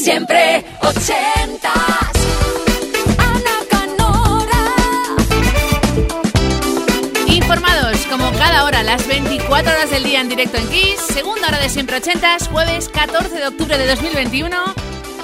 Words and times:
Siempre 0.00 0.64
ochentas. 0.80 1.74
Ana 3.18 3.56
Canora. 3.68 5.16
Informados 7.26 8.06
como 8.06 8.30
cada 8.32 8.64
hora, 8.64 8.84
las 8.84 9.08
24 9.08 9.72
horas 9.72 9.90
del 9.90 10.04
día 10.04 10.20
en 10.20 10.28
directo 10.28 10.56
en 10.56 10.68
Kiss, 10.68 11.00
segunda 11.12 11.48
hora 11.48 11.58
de 11.58 11.68
Siempre 11.68 11.96
Ochentas, 11.96 12.46
jueves 12.46 12.88
14 12.88 13.38
de 13.38 13.48
octubre 13.48 13.76
de 13.76 13.86
2021. 13.88 14.56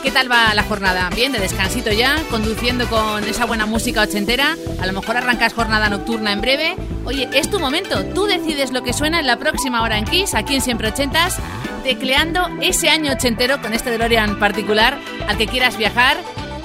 ¿Qué 0.02 0.10
tal 0.10 0.30
va 0.30 0.52
la 0.55 0.64
jornada? 0.64 1.09
Bien, 1.14 1.30
de 1.32 1.38
descansito 1.38 1.93
ya, 1.93 2.22
conduciendo 2.29 2.86
con 2.88 3.22
esa 3.25 3.46
buena 3.46 3.66
música 3.66 4.02
ochentera. 4.02 4.56
A 4.80 4.86
lo 4.86 4.93
mejor 4.93 5.16
arrancas 5.16 5.54
jornada 5.54 5.88
nocturna 5.88 6.32
en 6.32 6.41
breve. 6.41 6.77
Oye, 7.04 7.29
es 7.32 7.48
tu 7.48 7.61
momento. 7.61 8.04
Tú 8.06 8.27
decides 8.27 8.72
lo 8.72 8.82
que 8.82 8.93
suena 8.93 9.20
en 9.20 9.27
la 9.27 9.38
próxima 9.38 9.82
hora 9.82 9.98
en 9.98 10.04
Kiss, 10.04 10.34
aquí 10.34 10.56
en 10.56 10.61
Siempre 10.61 10.88
Ochentas, 10.88 11.38
tecleando 11.85 12.48
ese 12.62 12.89
año 12.89 13.12
ochentero 13.12 13.61
con 13.61 13.75
este 13.75 13.91
DeLorean 13.91 14.39
particular 14.39 14.98
al 15.29 15.37
que 15.37 15.46
quieras 15.46 15.77
viajar 15.77 16.16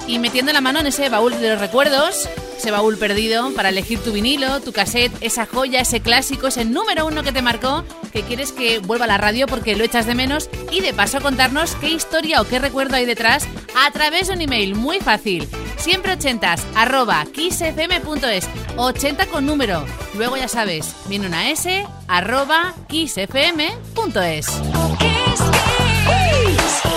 y 0.08 0.18
metiendo 0.18 0.52
la 0.52 0.62
mano 0.62 0.80
en 0.80 0.86
ese 0.86 1.08
baúl 1.10 1.38
de 1.38 1.50
los 1.50 1.60
recuerdos, 1.60 2.28
ese 2.60 2.70
baúl 2.70 2.98
perdido 2.98 3.54
para 3.54 3.70
elegir 3.70 4.00
tu 4.00 4.12
vinilo, 4.12 4.60
tu 4.60 4.70
cassette, 4.70 5.14
esa 5.22 5.46
joya, 5.46 5.80
ese 5.80 6.00
clásico, 6.00 6.48
ese 6.48 6.66
número 6.66 7.06
uno 7.06 7.22
que 7.22 7.32
te 7.32 7.40
marcó, 7.40 7.84
que 8.12 8.20
quieres 8.20 8.52
que 8.52 8.80
vuelva 8.80 9.06
a 9.06 9.08
la 9.08 9.16
radio 9.16 9.46
porque 9.46 9.76
lo 9.76 9.84
echas 9.84 10.04
de 10.04 10.14
menos 10.14 10.50
y 10.70 10.82
de 10.82 10.92
paso 10.92 11.22
contarnos 11.22 11.74
qué 11.76 11.88
historia 11.88 12.38
o 12.38 12.44
qué 12.44 12.58
recuerdo 12.58 12.96
hay 12.96 13.06
detrás 13.06 13.48
a 13.74 13.90
través 13.92 14.28
de 14.28 14.34
un 14.34 14.42
email 14.42 14.74
muy 14.74 15.00
fácil. 15.00 15.48
Siempre 15.78 16.12
ochentas, 16.12 16.62
arroba 16.74 17.24
kissfm.es, 17.32 18.46
80 18.76 19.26
con 19.28 19.46
número. 19.46 19.86
Luego 20.18 20.36
ya 20.36 20.46
sabes, 20.46 20.94
viene 21.08 21.28
una 21.28 21.50
S, 21.50 21.86
arroba 22.08 22.74
kissfm.es. 22.88 24.46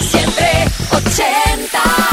Siempre 0.02 0.66
80. 0.91 2.12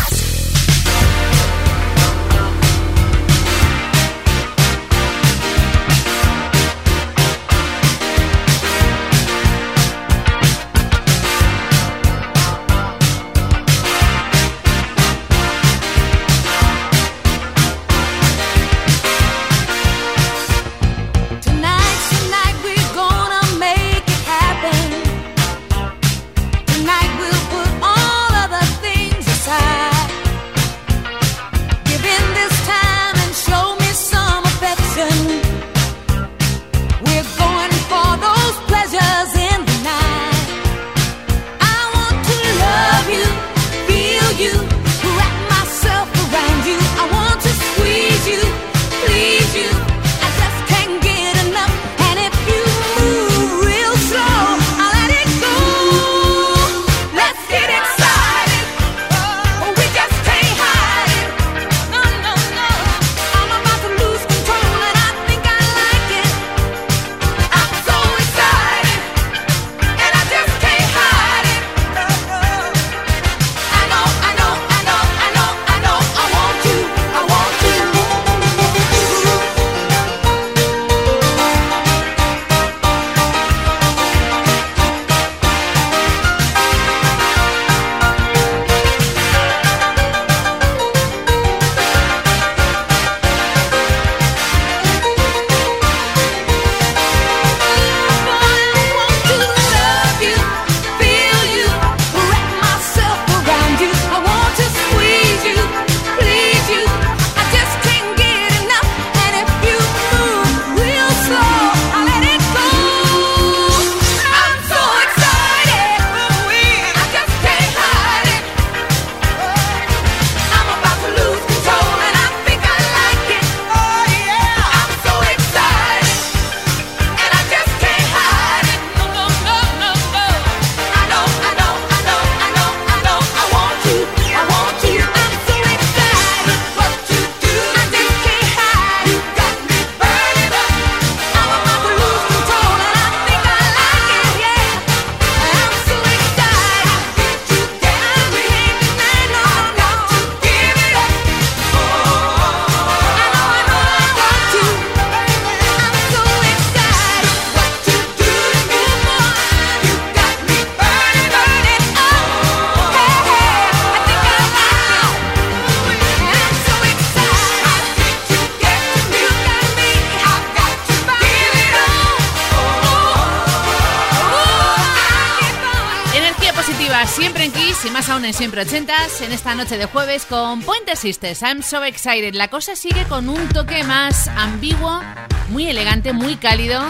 Más 177.93 178.09
aún 178.09 178.25
en 178.25 178.35
Siempre 178.35 178.63
Ochentas 178.63 179.21
en 179.21 179.33
esta 179.33 179.55
noche 179.55 179.77
de 179.77 179.87
jueves 179.87 180.27
con 180.27 180.63
Pointer 180.63 180.97
Sisters. 180.97 181.43
I'm 181.43 181.63
so 181.63 181.83
excited. 181.85 182.35
La 182.35 182.49
cosa 182.49 182.77
sigue 182.77 183.05
con 183.05 183.29
un 183.29 183.49
toque 183.49 183.85
más 183.85 184.29
ambiguo, 184.29 185.01
muy 185.49 185.69
elegante, 185.69 186.13
muy 186.13 186.37
cálido. 186.37 186.83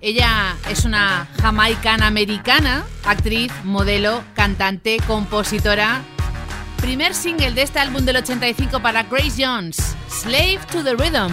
Ella 0.00 0.56
es 0.70 0.84
una 0.84 1.28
jamaicana 1.40 2.06
americana, 2.06 2.84
actriz, 3.04 3.52
modelo, 3.64 4.22
cantante, 4.34 4.98
compositora. 5.06 6.02
Primer 6.80 7.14
single 7.14 7.52
de 7.52 7.62
este 7.62 7.80
álbum 7.80 8.04
del 8.04 8.16
85 8.16 8.80
para 8.80 9.02
Grace 9.04 9.44
Jones, 9.44 9.96
Slave 10.08 10.60
to 10.70 10.84
the 10.84 10.94
Rhythm. 10.94 11.32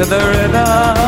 to 0.00 0.06
the 0.06 0.16
rhythm. 0.16 0.99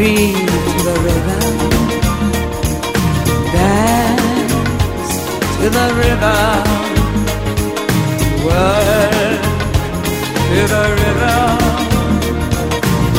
Breathe 0.00 0.34
to 0.34 0.78
the 0.88 0.96
rhythm. 1.04 1.56
Dance 3.52 5.12
to 5.58 5.66
the 5.76 5.86
rhythm. 5.98 6.62
Work 8.46 9.42
to 10.48 10.60
the 10.72 10.84
rhythm. 10.96 11.58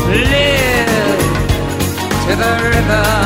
Live 0.10 1.22
to 2.26 2.34
the 2.42 2.52
rhythm. 2.64 3.21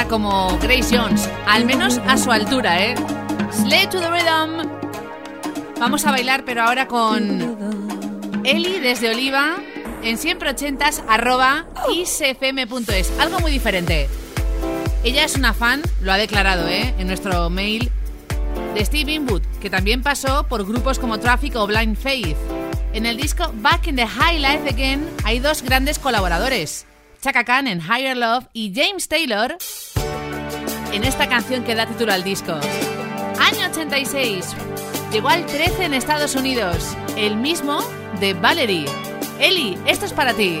Los 0.00 0.06
80 0.06 0.08
como 0.08 0.58
Grace 0.58 0.96
Jones, 0.96 1.28
al 1.46 1.64
menos 1.64 1.98
a 2.06 2.16
su 2.16 2.30
altura, 2.30 2.84
¿eh? 2.84 2.94
Slay 3.52 3.88
to 3.88 4.00
the 4.00 4.10
rhythm. 4.10 4.68
Vamos 5.78 6.04
a 6.06 6.10
bailar, 6.10 6.44
pero 6.44 6.62
ahora 6.62 6.86
con 6.86 7.56
Eli 8.44 8.78
desde 8.80 9.10
Oliva 9.10 9.56
en 10.02 10.18
siempre 10.18 10.50
ochentas 10.50 11.02
arroba 11.08 11.66
isfm.es. 11.92 13.18
Algo 13.18 13.40
muy 13.40 13.52
diferente. 13.52 14.08
Ella 15.02 15.24
es 15.24 15.36
una 15.36 15.54
fan, 15.54 15.82
lo 16.02 16.12
ha 16.12 16.16
declarado 16.16 16.68
¿eh? 16.68 16.94
en 16.98 17.06
nuestro 17.06 17.48
mail, 17.48 17.90
de 18.74 18.84
Steve 18.84 19.12
Winwood, 19.12 19.42
que 19.60 19.70
también 19.70 20.02
pasó 20.02 20.46
por 20.46 20.66
grupos 20.66 20.98
como 20.98 21.18
Traffic 21.18 21.56
o 21.56 21.66
Blind 21.66 21.96
Faith. 21.96 22.36
En 22.92 23.06
el 23.06 23.16
disco 23.16 23.50
Back 23.54 23.86
in 23.86 23.96
the 23.96 24.06
High 24.06 24.38
Life 24.38 24.68
Again 24.68 25.08
hay 25.24 25.38
dos 25.38 25.62
grandes 25.62 25.98
colaboradores, 25.98 26.86
Chaka 27.22 27.44
Khan 27.44 27.66
en 27.66 27.80
Higher 27.80 28.16
Love 28.16 28.46
y 28.52 28.72
James 28.74 29.08
Taylor 29.08 29.56
en 30.92 31.04
esta 31.04 31.28
canción 31.28 31.64
que 31.64 31.74
da 31.74 31.86
título 31.86 32.12
al 32.12 32.24
disco. 32.24 32.52
Año 33.38 33.66
86. 33.70 34.46
Llegó 35.12 35.28
al 35.28 35.46
13 35.46 35.84
en 35.84 35.94
Estados 35.94 36.34
Unidos, 36.34 36.96
el 37.16 37.36
mismo 37.36 37.80
de 38.20 38.34
Valerie. 38.34 38.86
Eli, 39.38 39.78
esto 39.86 40.06
es 40.06 40.12
para 40.12 40.34
ti. 40.34 40.60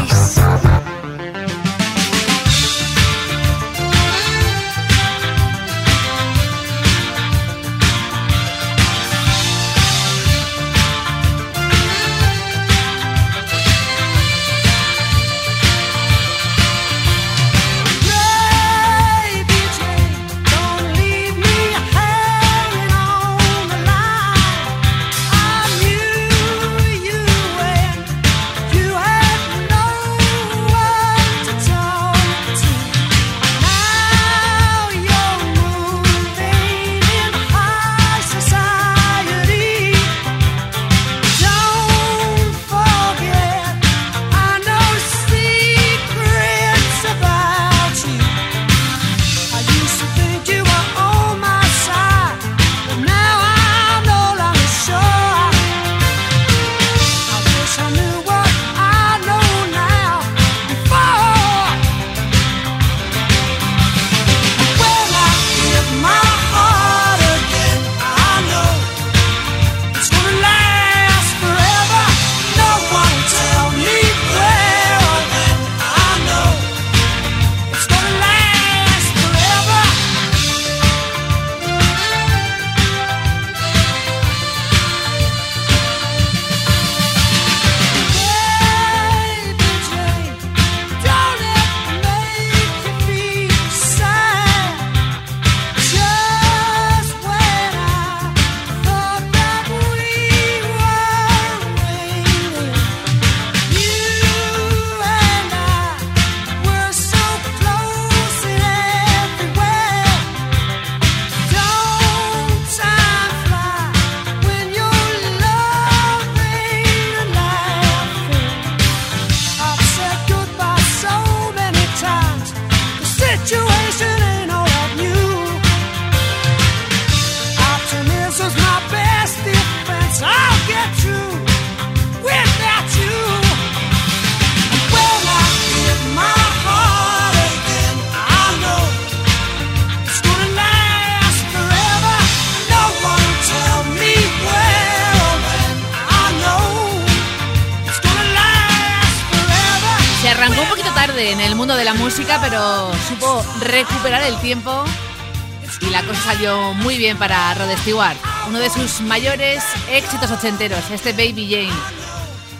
bien 157.01 157.17
para 157.17 157.51
Rod 157.55 157.75
Stewart, 157.79 158.15
uno 158.47 158.59
de 158.59 158.69
sus 158.69 159.01
mayores 159.01 159.63
éxitos 159.89 160.29
ochenteros, 160.29 160.87
este 160.91 161.13
Baby 161.13 161.49
Jane. 161.49 161.81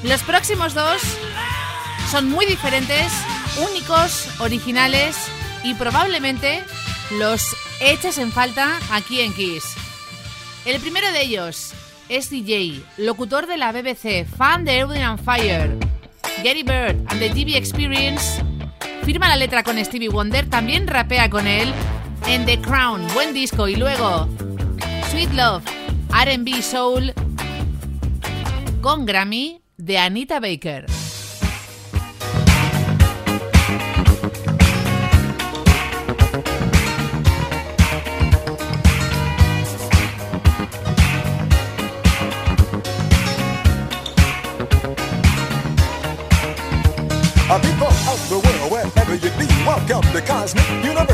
Los 0.01 0.23
próximos 0.23 0.73
dos 0.73 0.99
son 2.09 2.27
muy 2.27 2.47
diferentes, 2.47 3.13
únicos, 3.69 4.27
originales 4.39 5.15
y 5.63 5.75
probablemente 5.75 6.63
los 7.19 7.55
eches 7.81 8.17
en 8.17 8.31
falta 8.31 8.79
aquí 8.91 9.21
en 9.21 9.31
Kiss. 9.35 9.63
El 10.65 10.81
primero 10.81 11.11
de 11.11 11.21
ellos 11.21 11.73
es 12.09 12.31
DJ, 12.31 12.81
locutor 12.97 13.45
de 13.45 13.57
la 13.57 13.71
BBC, 13.71 14.25
fan 14.25 14.65
de 14.65 14.79
Earth 14.79 14.97
and 14.97 15.23
Fire, 15.23 15.77
Gary 16.43 16.63
Bird 16.63 16.95
and 17.09 17.19
the 17.19 17.29
TV 17.29 17.57
Experience 17.57 18.43
firma 19.03 19.29
la 19.29 19.35
letra 19.35 19.61
con 19.61 19.77
Stevie 19.83 20.09
Wonder, 20.09 20.49
también 20.49 20.87
rapea 20.87 21.29
con 21.29 21.45
él 21.45 21.71
en 22.27 22.45
The 22.45 22.59
Crown, 22.61 23.07
buen 23.13 23.33
disco, 23.33 23.67
y 23.67 23.75
luego 23.75 24.27
Sweet 25.09 25.33
Love, 25.33 25.63
RB 26.09 26.61
Soul 26.61 27.13
con 28.81 29.05
Grammy 29.05 29.61
de 29.77 29.97
Anita 29.97 30.39
Baker. 30.39 31.00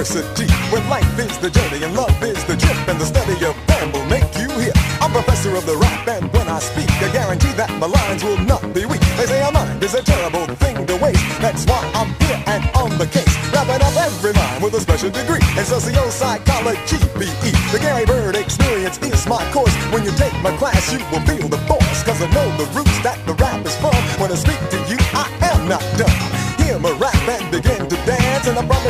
University, 0.07 0.47
life 0.87 1.19
is 1.19 1.37
the 1.39 1.49
journey 1.49 1.83
and 1.83 1.93
love 1.93 2.23
is 2.23 2.41
the 2.45 2.55
trip, 2.55 2.77
and 2.87 2.99
the 2.99 3.05
study 3.05 3.33
of 3.43 3.55
them 3.67 3.91
will 3.91 4.05
make 4.05 4.23
you 4.39 4.47
hear. 4.59 4.71
I'm 5.01 5.11
professor 5.11 5.53
of 5.55 5.65
the 5.65 5.75
rap, 5.75 6.07
and 6.07 6.31
when 6.31 6.47
I 6.47 6.59
speak, 6.59 6.89
I 7.03 7.11
guarantee 7.11 7.51
that 7.59 7.69
my 7.75 7.87
lines 7.87 8.23
will 8.23 8.39
not 8.39 8.61
be 8.73 8.85
weak. 8.85 9.01
They 9.17 9.25
say 9.25 9.43
a 9.43 9.51
mind 9.51 9.83
is 9.83 9.95
a 9.95 10.01
terrible 10.01 10.47
thing 10.63 10.85
to 10.87 10.95
waste. 10.95 11.19
That's 11.43 11.65
why 11.65 11.83
I'm 11.93 12.15
here 12.23 12.41
and 12.47 12.63
on 12.75 12.97
the 12.97 13.07
case, 13.07 13.35
wrapping 13.51 13.83
up 13.83 13.95
every 13.99 14.31
line 14.31 14.61
with 14.61 14.75
a 14.75 14.79
special 14.79 15.09
degree 15.09 15.43
in 15.57 15.65
socio-psychology, 15.65 16.99
BE. 17.19 17.51
The 17.75 17.79
Gary 17.81 18.05
Bird 18.05 18.35
experience 18.35 18.97
is 19.03 19.27
my 19.27 19.43
course. 19.51 19.75
When 19.91 20.03
you 20.05 20.11
take 20.11 20.33
my 20.39 20.55
class, 20.55 20.87
you 20.93 20.99
will 21.11 21.23
feel 21.27 21.51
the 21.51 21.59
force, 21.67 21.76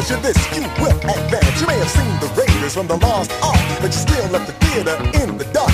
you 0.10 0.17
this, 0.17 0.38
you 0.56 0.62
will 0.80 0.96
advance. 1.04 1.60
You 1.60 1.67
may 1.67 1.78
have 1.80 1.89
seen 1.89 2.08
the 2.20 2.32
Raiders 2.39 2.74
from 2.76 2.88
the 2.88 2.96
Lost 2.98 3.32
Ark, 3.43 3.60
but 3.82 3.88
you 3.88 4.00
still 4.08 4.28
left 4.32 4.48
the 4.48 4.54
theater 4.65 4.96
in 5.22 5.38
the 5.38 5.46
dark. 5.52 5.72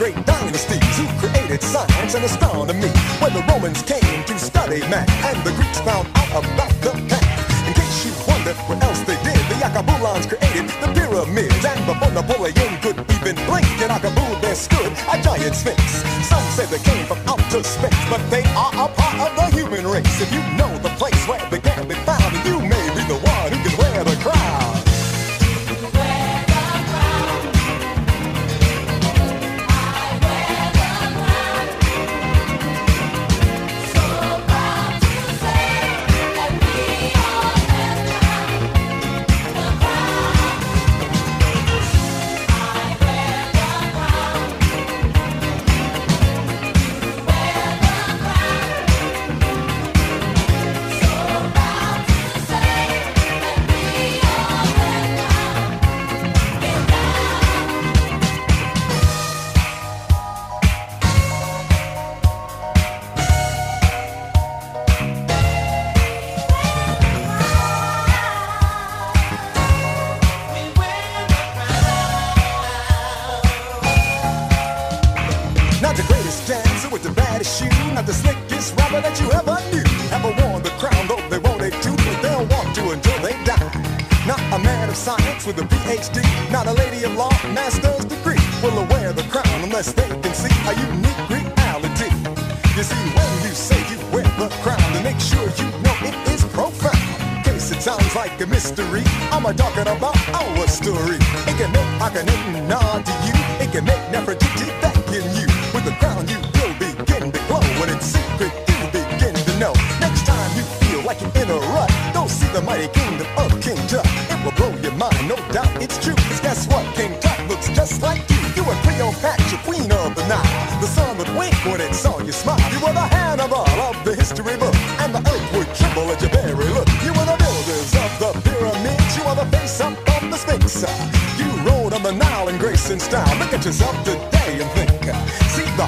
great 0.00 0.24
dynasties 0.24 0.96
who 0.96 1.04
created 1.20 1.60
science 1.62 2.14
and 2.14 2.24
astronomy. 2.24 2.88
When 3.20 3.34
the 3.36 3.44
Romans 3.52 3.82
came 3.82 4.24
to 4.24 4.38
study 4.38 4.80
math 4.88 5.04
and 5.28 5.36
the 5.44 5.52
Greeks 5.52 5.78
found 5.80 6.08
out 6.16 6.40
about 6.40 6.72
the 6.80 6.92
path. 7.04 7.68
In 7.68 7.74
case 7.76 8.08
you 8.08 8.12
wonder 8.24 8.54
what 8.64 8.82
else 8.82 9.00
they 9.00 9.20
did, 9.20 9.36
the 9.52 9.60
Yakabulans 9.60 10.24
created 10.24 10.72
the 10.80 10.88
pyramids. 10.96 11.62
And 11.68 11.84
before 11.84 12.12
Napoleon 12.16 12.72
could 12.80 12.96
even 13.12 13.36
blink, 13.44 13.68
in 13.76 13.92
Akabul 13.92 14.40
there 14.40 14.54
stood 14.54 14.90
a 15.12 15.20
giant 15.20 15.54
sphinx. 15.54 15.84
Some 16.24 16.46
say 16.56 16.64
they 16.72 16.80
came 16.80 17.04
from 17.04 17.20
outer 17.28 17.62
space, 17.62 18.00
but 18.08 18.22
they 18.32 18.44
are 18.56 18.72
a 18.72 18.88
part 18.88 19.20
of 19.20 19.36
the 19.36 19.46
human 19.54 19.86
race. 19.86 20.16
If 20.18 20.32
you 20.32 20.40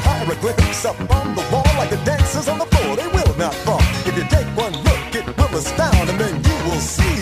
hieroglyphics 0.04 0.84
up 0.84 0.98
on 1.10 1.34
the 1.34 1.44
wall 1.52 1.70
like 1.78 1.90
the 1.90 2.02
dancers 2.04 2.48
on 2.48 2.58
the 2.58 2.66
floor. 2.66 2.96
They 2.96 3.08
will 3.08 3.34
not 3.36 3.54
fall. 3.66 3.82
If 4.08 4.16
you 4.16 4.24
take 4.28 4.48
one 4.56 4.74
look, 4.86 5.00
it 5.14 5.26
will 5.38 5.56
astound, 5.56 6.08
and 6.10 6.18
then 6.18 6.34
you 6.44 6.56
will 6.66 6.80
see 6.80 7.21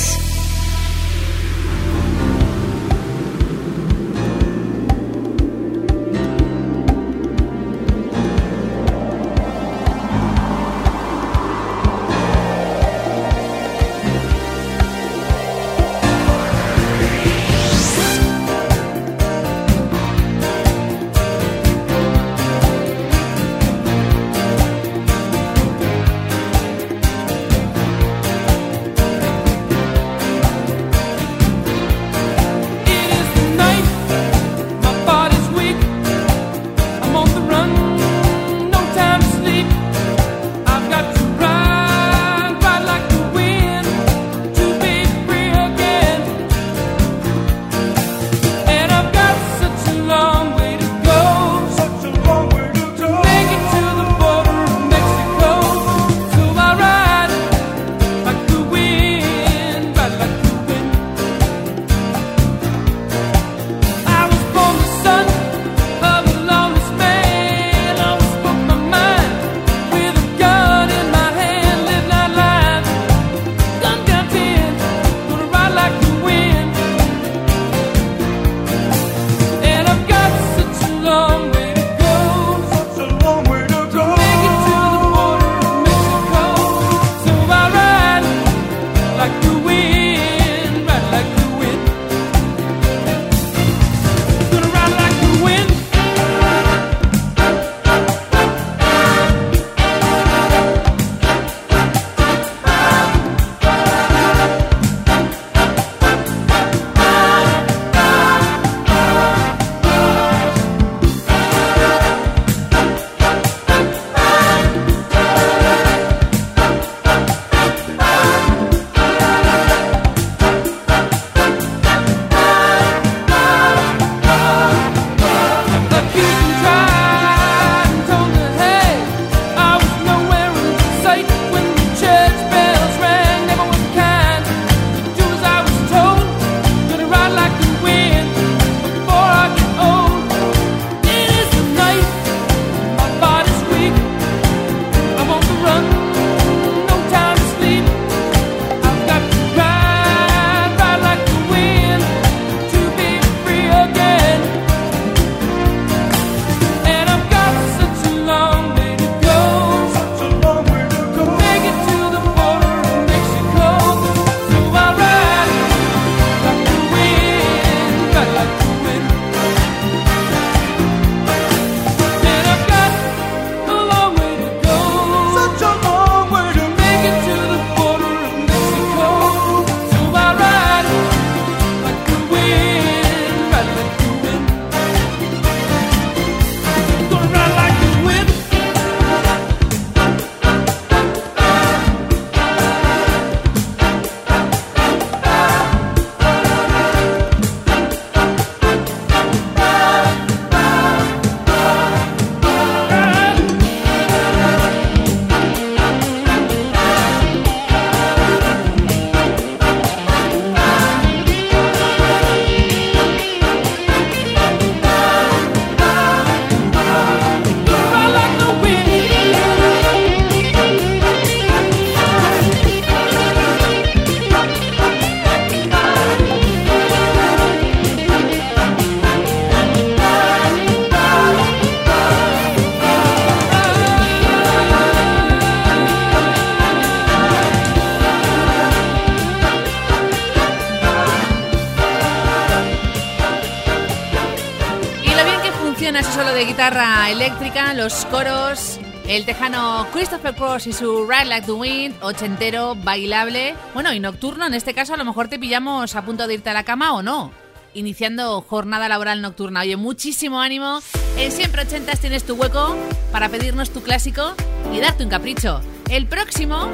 Guitarra 246.71 247.11
eléctrica, 247.11 247.73
los 247.73 248.05
coros, 248.05 248.79
el 249.05 249.25
tejano 249.25 249.85
Christopher 249.91 250.33
Cross 250.33 250.67
y 250.67 250.73
su 250.73 251.05
Ride 251.05 251.25
Like 251.25 251.45
the 251.45 251.51
Wind, 251.51 251.95
ochentero, 252.01 252.75
bailable, 252.75 253.55
bueno, 253.73 253.91
y 253.91 253.99
nocturno, 253.99 254.45
en 254.47 254.53
este 254.53 254.73
caso 254.73 254.93
a 254.93 254.97
lo 254.97 255.03
mejor 255.03 255.27
te 255.27 255.37
pillamos 255.37 255.97
a 255.97 256.05
punto 256.05 256.27
de 256.27 256.35
irte 256.35 256.49
a 256.49 256.53
la 256.53 256.63
cama 256.63 256.93
o 256.93 257.03
no, 257.03 257.33
iniciando 257.73 258.39
jornada 258.39 258.87
laboral 258.87 259.21
nocturna. 259.21 259.61
Oye, 259.61 259.75
muchísimo 259.75 260.39
ánimo, 260.39 260.79
en 261.17 261.33
siempre 261.33 261.63
ochentas 261.63 261.99
tienes 261.99 262.23
tu 262.23 262.35
hueco 262.35 262.77
para 263.11 263.27
pedirnos 263.27 263.71
tu 263.71 263.81
clásico 263.81 264.33
y 264.73 264.79
darte 264.79 265.03
un 265.03 265.09
capricho. 265.09 265.59
El 265.89 266.07
próximo 266.07 266.69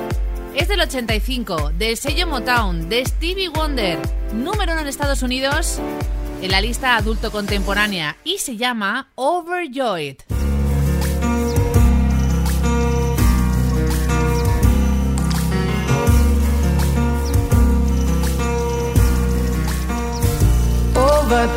es 0.53 0.67
del 0.67 0.81
85, 0.81 1.71
del 1.75 1.97
sello 1.97 2.27
Motown, 2.27 2.88
de 2.88 3.03
Stevie 3.03 3.49
Wonder, 3.49 3.97
número 4.31 4.73
uno 4.73 4.81
en 4.81 4.88
Estados 4.88 5.23
Unidos 5.23 5.81
en 6.41 6.52
la 6.52 6.62
lista 6.62 6.95
adulto 6.95 7.32
contemporánea 7.32 8.17
y 8.23 8.38
se 8.38 8.58
llama 8.58 9.10
Overjoyed. 9.15 10.17
Over 20.95 21.50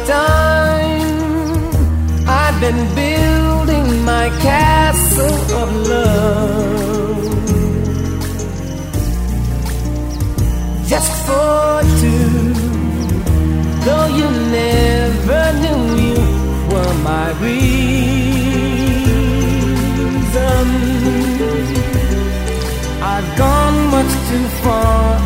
too 24.30 24.48
far 24.62 25.18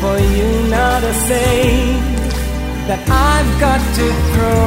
for 0.00 0.16
you 0.36 0.48
now 0.68 1.00
to 1.00 1.12
say 1.28 1.56
that 2.88 3.00
I've 3.30 3.52
got 3.66 3.80
to 3.98 4.06
throw 4.32 4.66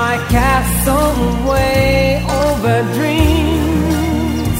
my 0.00 0.14
castle 0.36 1.12
away 1.36 2.24
over 2.44 2.74
dreams. 2.96 4.58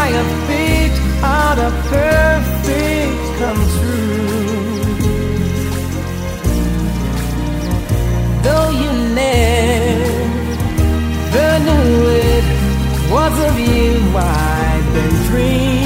I 0.00 0.04
have 0.16 0.32
picked 0.50 1.02
out 1.38 1.58
a 1.68 1.70
perfect 1.94 3.18
come 3.40 3.62
true. 3.76 4.26
Though 8.44 8.70
you 8.82 8.92
never 9.22 9.48
knew 11.66 11.92
it 12.30 12.46
was 13.14 13.34
of 13.48 13.54
you 13.68 13.88
I've 14.18 14.86
been 14.94 15.16
dreaming. 15.30 15.85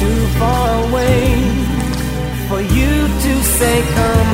Too 0.00 0.20
far 0.40 0.68
away 0.84 1.20
for 2.48 2.60
you 2.60 2.92
to 3.24 3.32
say 3.58 3.76
come 3.98 4.30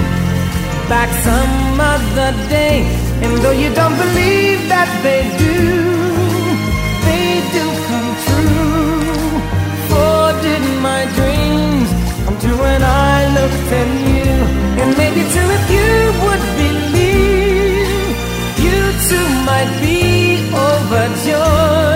back 0.88 1.10
some 1.28 1.80
other 1.94 2.30
day. 2.48 2.78
And 3.24 3.32
though 3.42 3.56
you 3.62 3.70
don't 3.80 3.96
believe 4.04 4.60
that 4.74 4.90
they 5.06 5.22
do 5.44 5.56
they 7.08 7.28
do 7.56 7.64
come 7.88 8.10
true. 8.26 9.06
For 9.88 10.22
did 10.44 10.64
my 10.88 11.02
dreams 11.18 11.88
come 12.24 12.36
true 12.42 12.58
when 12.66 12.82
I 12.82 13.16
looked 13.38 13.70
at 13.80 13.90
you. 14.12 14.32
And 14.80 14.90
maybe 15.00 15.22
too 15.34 15.48
if 15.58 15.64
you 15.76 15.92
would 16.22 16.44
believe 16.62 18.06
you 18.66 18.78
too 19.08 19.26
might 19.48 19.72
be 19.84 20.00
overjoyed 20.68 21.95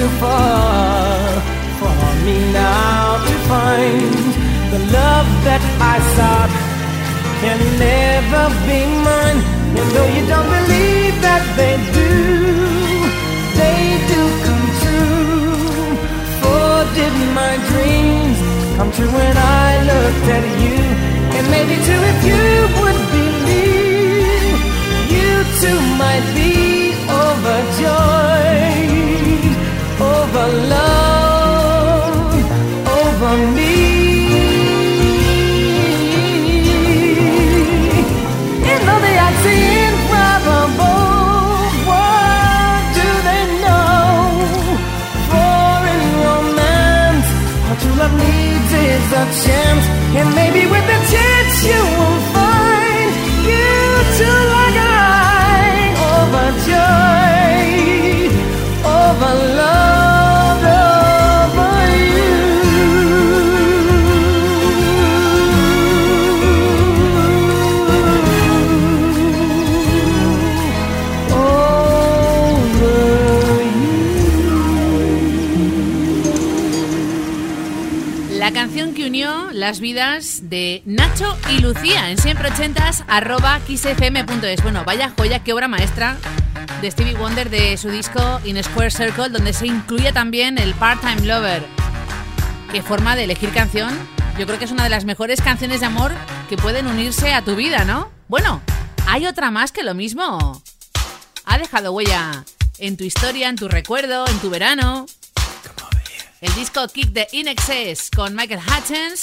too 0.00 0.08
far 0.18 1.28
for 1.78 1.96
me 2.24 2.36
now 2.52 3.20
to 3.26 3.34
find 3.52 4.14
the 4.72 4.80
love 4.96 5.28
that 5.46 5.62
I 5.92 5.96
sought 6.16 6.52
can 7.42 7.60
never 7.88 8.44
be 8.68 8.80
mine. 9.06 9.40
And 9.78 9.86
though 9.94 10.10
you 10.16 10.24
don't 10.32 10.50
believe 10.58 11.14
that 11.26 11.44
they 11.60 11.74
do, 12.00 12.12
they 13.60 13.82
do 14.12 14.20
come 14.46 14.66
true. 14.82 15.84
For 16.40 16.72
did 16.96 17.14
my 17.40 17.54
dreams 17.70 18.38
come 18.76 18.90
true 18.96 19.12
when 19.20 19.36
I 19.36 19.68
looked 19.90 20.28
at 20.38 20.46
you? 20.64 20.80
And 21.36 21.44
maybe 21.54 21.76
too 21.88 22.00
if 22.12 22.18
you 22.30 22.44
would 22.80 23.00
believe, 23.18 24.60
you 25.14 25.30
too 25.60 25.80
might 26.02 26.26
be 26.40 26.52
overjoyed 27.24 28.29
over 30.40 30.52
love, 30.68 32.34
over 33.00 33.34
me. 33.56 33.76
They 39.02 39.18
are 39.26 39.36
improbable, 39.84 40.78
what 41.88 42.80
do 42.98 43.08
they 43.28 43.44
know? 43.64 43.88
For 45.30 45.74
in 45.92 46.02
romance, 46.26 47.28
all 47.66 47.76
true 47.82 47.96
love 48.00 48.14
needs 48.24 48.72
is 48.88 49.06
a 49.12 49.24
chance, 49.44 49.84
and 50.18 50.28
maybe 50.34 50.62
with 50.72 50.96
a 50.98 51.00
chance 51.12 51.54
you 51.70 51.82
will 51.98 52.19
las 79.70 79.78
vidas 79.78 80.50
de 80.50 80.82
Nacho 80.84 81.38
y 81.48 81.60
Lucía 81.60 82.10
en 82.10 82.18
siempre 82.18 82.50
ochentas 82.50 83.04
arroba 83.06 83.60
kissfm.es. 83.68 84.64
Bueno, 84.64 84.82
vaya 84.84 85.12
joya, 85.16 85.44
qué 85.44 85.52
obra 85.52 85.68
maestra 85.68 86.16
de 86.82 86.90
Stevie 86.90 87.14
Wonder 87.14 87.50
de 87.50 87.76
su 87.76 87.88
disco 87.88 88.40
In 88.44 88.60
Square 88.64 88.90
Circle, 88.90 89.28
donde 89.28 89.52
se 89.52 89.68
incluye 89.68 90.12
también 90.12 90.58
el 90.58 90.74
Part-Time 90.74 91.24
Lover. 91.24 91.64
Qué 92.72 92.82
forma 92.82 93.14
de 93.14 93.22
elegir 93.22 93.50
canción. 93.50 93.96
Yo 94.40 94.44
creo 94.44 94.58
que 94.58 94.64
es 94.64 94.72
una 94.72 94.82
de 94.82 94.90
las 94.90 95.04
mejores 95.04 95.40
canciones 95.40 95.78
de 95.78 95.86
amor 95.86 96.10
que 96.48 96.56
pueden 96.56 96.88
unirse 96.88 97.32
a 97.32 97.42
tu 97.42 97.54
vida, 97.54 97.84
¿no? 97.84 98.10
Bueno, 98.26 98.60
hay 99.06 99.26
otra 99.26 99.52
más 99.52 99.70
que 99.70 99.84
lo 99.84 99.94
mismo. 99.94 100.64
Ha 101.44 101.58
dejado 101.58 101.92
huella 101.92 102.44
en 102.78 102.96
tu 102.96 103.04
historia, 103.04 103.48
en 103.48 103.54
tu 103.54 103.68
recuerdo, 103.68 104.26
en 104.26 104.38
tu 104.40 104.50
verano. 104.50 105.06
El 106.40 106.54
disco 106.54 106.88
Kick 106.88 107.10
de 107.10 107.28
In 107.32 107.48
Excess 107.48 108.10
con 108.10 108.34
Michael 108.34 108.62
Hutchins, 108.66 109.20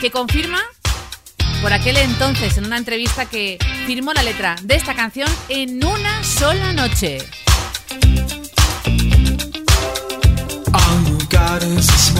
que 0.00 0.10
confirma 0.10 0.60
por 1.62 1.72
aquel 1.72 1.96
entonces 1.96 2.56
en 2.58 2.66
una 2.66 2.76
entrevista 2.76 3.26
que 3.26 3.58
firmó 3.86 4.12
la 4.12 4.22
letra 4.22 4.56
de 4.62 4.74
esta 4.74 4.94
canción 4.94 5.28
en 5.48 5.84
una 5.84 6.22
sola 6.22 6.72
noche. 6.72 7.18
All 10.72 11.04
you've 11.08 11.28
got 11.28 11.62
is 11.62 11.86
this 11.86 12.16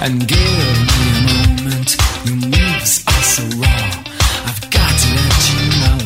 and 0.00 0.28
give 0.28 0.38
me 0.38 1.06
a 1.10 1.62
moment. 1.62 1.96
Your 2.24 2.36
moves 2.36 3.04
are 3.06 3.22
so 3.22 3.42
raw. 3.58 4.04
I've 4.46 4.70
got 4.70 4.92
to 5.02 5.08
let 5.18 5.50
you 5.50 5.60
know. 5.80 5.98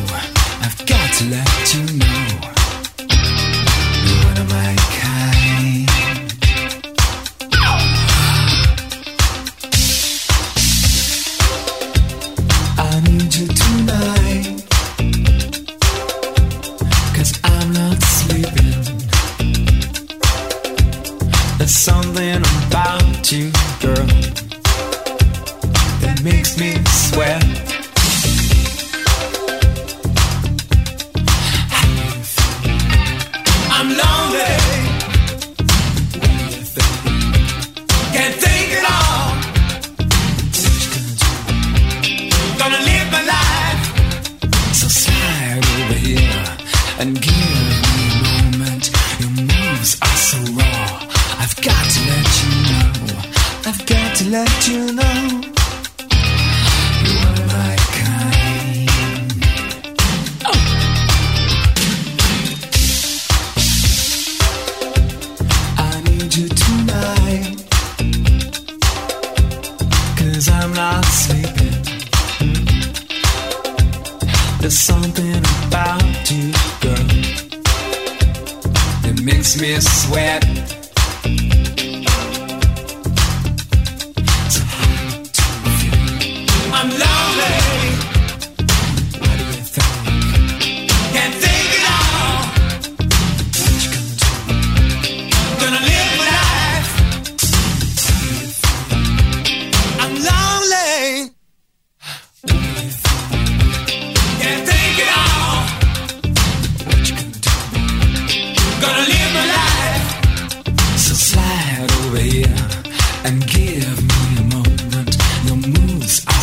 I've 0.61 0.85
got 0.85 1.13
to 1.13 1.23
let 1.25 1.73
you 1.73 1.97
know. 1.99 2.22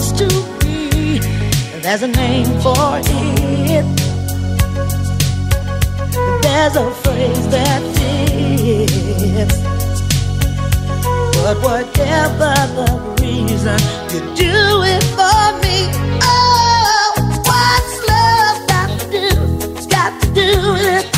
supposed 0.00 0.18
to 0.18 0.28
be. 0.60 1.18
There's 1.80 2.02
a 2.02 2.08
name 2.08 2.46
for 2.60 2.98
it. 2.98 3.86
There's 6.42 6.76
a 6.76 6.90
phrase 7.02 7.48
that 7.48 7.82
fits. 7.96 9.60
But 11.42 11.56
whatever 11.62 12.54
the 12.76 12.88
reason, 13.20 13.80
you 14.12 14.20
do 14.36 14.82
it 14.84 15.04
for 15.16 15.42
me. 15.62 15.88
Oh, 16.22 17.12
what's 17.48 17.94
love 18.08 18.58
got 18.68 19.00
to 19.00 19.06
do? 19.10 19.88
Got 19.88 20.22
to 20.22 20.26
do 20.34 20.72
with 20.72 21.04
it? 21.04 21.09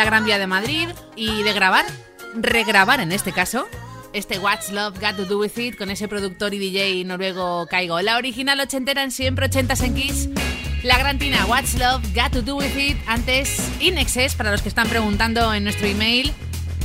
La 0.00 0.06
Gran 0.06 0.24
Vía 0.24 0.38
de 0.38 0.46
Madrid 0.46 0.88
y 1.14 1.42
de 1.42 1.52
grabar, 1.52 1.84
regrabar 2.32 3.00
en 3.00 3.12
este 3.12 3.32
caso, 3.32 3.68
este 4.14 4.38
What's 4.38 4.70
Love 4.70 4.98
Got 4.98 5.16
to 5.16 5.24
Do 5.26 5.38
With 5.38 5.58
It 5.58 5.76
con 5.76 5.90
ese 5.90 6.08
productor 6.08 6.54
y 6.54 6.58
DJ 6.58 7.04
noruego 7.04 7.66
Caigo. 7.66 8.00
La 8.00 8.16
original 8.16 8.58
ochentera 8.60 9.02
en 9.02 9.10
siempre 9.10 9.44
ochentas 9.44 9.82
en 9.82 9.94
Kiss. 9.94 10.30
La 10.82 10.96
gran 10.96 11.18
tina 11.18 11.44
What's 11.44 11.74
Love 11.74 12.02
Got 12.14 12.32
to 12.32 12.40
Do 12.40 12.56
With 12.56 12.78
It. 12.78 12.96
Antes 13.06 13.60
Inexes, 13.78 14.36
para 14.36 14.50
los 14.50 14.62
que 14.62 14.70
están 14.70 14.88
preguntando 14.88 15.52
en 15.52 15.64
nuestro 15.64 15.86
email, 15.86 16.32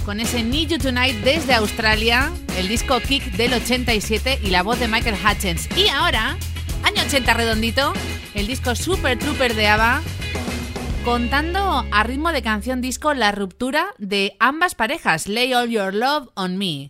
con 0.04 0.20
ese 0.20 0.44
Need 0.44 0.72
You 0.72 0.78
Tonight 0.78 1.16
desde 1.24 1.54
Australia, 1.54 2.34
el 2.58 2.68
disco 2.68 3.00
Kick 3.00 3.24
del 3.38 3.54
87 3.54 4.42
y 4.44 4.50
la 4.50 4.62
voz 4.62 4.78
de 4.78 4.90
Michael 4.90 5.16
Hutchins. 5.16 5.70
Y 5.78 5.88
ahora, 5.88 6.36
año 6.84 7.02
80 7.02 7.34
redondito, 7.34 7.94
el 8.34 8.46
disco 8.46 8.76
Super 8.76 9.18
Trooper 9.18 9.56
de 9.56 9.68
ABBA 9.68 10.02
contando 11.06 11.86
a 11.92 12.04
ritmo 12.04 12.32
de 12.32 12.42
canción 12.42 12.82
disco 12.82 13.14
la 13.14 13.32
ruptura 13.32 13.94
de 14.00 14.36
ambas 14.40 14.74
parejas, 14.74 15.28
Lay 15.28 15.54
All 15.54 15.70
Your 15.70 15.94
Love 15.94 16.30
on 16.34 16.58
Me. 16.58 16.90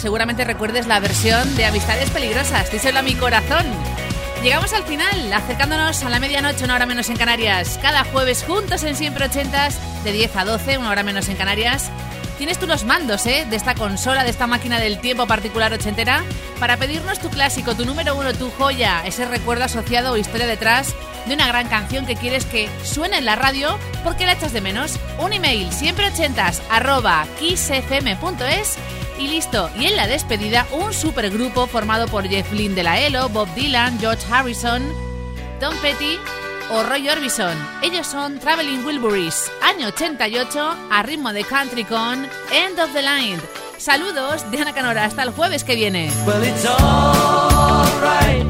Seguramente 0.00 0.44
recuerdes 0.44 0.86
la 0.86 0.98
versión 0.98 1.56
de 1.56 1.66
Amistades 1.66 2.10
Peligrosas, 2.10 2.72
díselo 2.72 3.00
a 3.00 3.02
mi 3.02 3.14
corazón. 3.14 3.66
Llegamos 4.42 4.72
al 4.72 4.84
final, 4.84 5.30
acercándonos 5.32 6.02
a 6.02 6.08
la 6.08 6.18
medianoche, 6.18 6.64
una 6.64 6.76
hora 6.76 6.86
menos 6.86 7.10
en 7.10 7.18
Canarias. 7.18 7.78
Cada 7.82 8.04
jueves 8.04 8.42
juntos 8.42 8.82
en 8.84 8.96
Siempre 8.96 9.26
Ochentas, 9.26 9.78
de 10.02 10.12
10 10.12 10.36
a 10.36 10.44
12, 10.46 10.78
una 10.78 10.90
hora 10.90 11.02
menos 11.02 11.28
en 11.28 11.36
Canarias. 11.36 11.90
Tienes 12.38 12.58
tú 12.58 12.66
los 12.66 12.84
mandos, 12.84 13.26
¿eh? 13.26 13.46
De 13.50 13.56
esta 13.56 13.74
consola, 13.74 14.24
de 14.24 14.30
esta 14.30 14.46
máquina 14.46 14.80
del 14.80 14.98
tiempo 15.00 15.26
particular 15.26 15.74
ochentera, 15.74 16.24
para 16.58 16.78
pedirnos 16.78 17.18
tu 17.18 17.28
clásico, 17.28 17.74
tu 17.74 17.84
número 17.84 18.16
uno, 18.16 18.32
tu 18.32 18.50
joya, 18.52 19.02
ese 19.04 19.26
recuerdo 19.26 19.64
asociado 19.64 20.12
o 20.12 20.16
historia 20.16 20.46
detrás 20.46 20.94
de 21.26 21.34
una 21.34 21.46
gran 21.46 21.68
canción 21.68 22.06
que 22.06 22.16
quieres 22.16 22.46
que 22.46 22.70
suene 22.82 23.18
en 23.18 23.26
la 23.26 23.36
radio 23.36 23.78
porque 24.02 24.24
la 24.24 24.32
echas 24.32 24.54
de 24.54 24.62
menos. 24.62 24.98
Un 25.18 25.34
email, 25.34 25.70
siempre 25.70 26.08
ochentas, 26.08 26.62
arroba 26.70 27.26
y 29.20 29.28
listo. 29.28 29.70
Y 29.78 29.86
en 29.86 29.96
la 29.96 30.06
despedida, 30.06 30.66
un 30.72 30.92
supergrupo 30.92 31.66
formado 31.66 32.08
por 32.08 32.26
Jeff 32.26 32.50
Lynne 32.52 32.74
de 32.74 32.82
la 32.82 33.00
ELO, 33.00 33.28
Bob 33.28 33.52
Dylan, 33.54 33.98
George 34.00 34.24
Harrison, 34.30 34.82
Tom 35.60 35.74
Petty 35.82 36.18
o 36.70 36.82
Roy 36.82 37.08
Orbison. 37.08 37.56
Ellos 37.82 38.06
son 38.06 38.38
Traveling 38.38 38.84
Wilburys, 38.84 39.50
año 39.62 39.88
88, 39.88 40.76
a 40.90 41.02
ritmo 41.02 41.32
de 41.32 41.44
country 41.44 41.84
con 41.84 42.26
End 42.52 42.80
of 42.80 42.92
the 42.92 43.02
Line. 43.02 43.40
Saludos 43.78 44.50
de 44.50 44.58
Ana 44.58 44.72
Canora, 44.72 45.04
hasta 45.04 45.22
el 45.22 45.30
jueves 45.30 45.64
que 45.64 45.74
viene. 45.74 46.10
the 46.62 48.49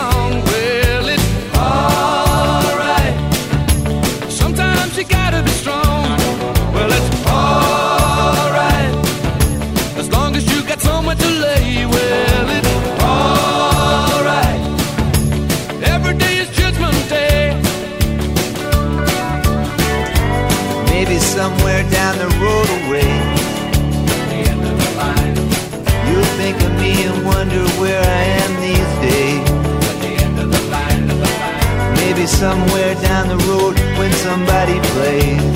somewhere 32.41 32.95
down 32.95 33.27
the 33.27 33.37
road 33.45 33.77
when 33.99 34.11
somebody 34.13 34.79
plays 34.93 35.53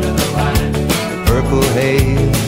the 0.00 0.14
purple 1.26 1.62
haze. 1.76 2.38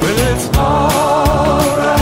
Well, 0.00 0.18
it's 0.32 0.46
alright, 0.56 2.01